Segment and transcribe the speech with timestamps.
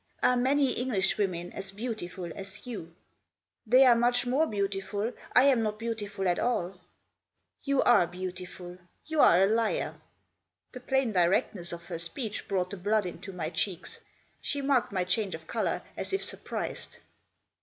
[0.23, 2.95] Are many Englishwomen as beautiful as you?"
[3.67, 5.13] "They are much more beautiful.
[5.35, 6.79] I am not beautiful at all""
[7.65, 8.79] You are beautiful.
[9.05, 10.01] You are a liar."
[10.71, 13.99] The plain directness of her speech brought the blood into my cheeks.
[14.41, 16.97] She marked my change of colour, as if surprised.